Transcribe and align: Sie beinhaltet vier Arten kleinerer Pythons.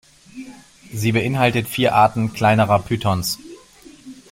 Sie 0.91 1.11
beinhaltet 1.11 1.67
vier 1.69 1.93
Arten 1.93 2.33
kleinerer 2.33 2.79
Pythons. 2.79 3.37